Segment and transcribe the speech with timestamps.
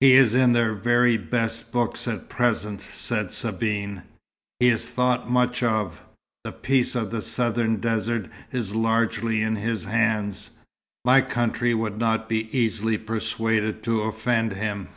[0.00, 4.00] "He is in their very best books at present," said Sabine.
[4.60, 6.02] "He is thought much of.
[6.42, 10.52] The peace of the southern desert is largely in his hands.
[11.04, 14.88] My country would not be easily persuaded to offend him.